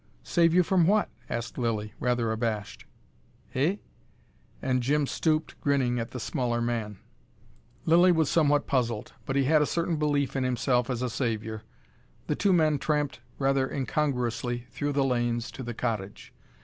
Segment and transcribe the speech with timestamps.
[0.23, 2.85] "Save you from what?" asked Lilly, rather abashed.
[3.53, 3.75] "Eh?"
[4.59, 6.97] and Jim stooped, grinning at the smaller man.
[7.85, 11.61] Lilly was somewhat puzzled, but he had a certain belief in himself as a saviour.
[12.25, 16.33] The two men tramped rather incongruously through the lanes to the cottage.